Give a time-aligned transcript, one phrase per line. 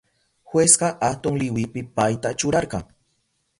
[0.53, 2.83] Jueska atun liwipi payta churarka.